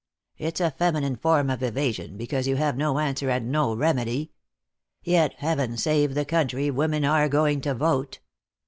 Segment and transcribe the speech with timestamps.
[0.39, 4.31] It's a feminine form of evasion, because you have no answer and no remedy.
[5.03, 8.17] Yet, heaven save the country, women are going to vote!"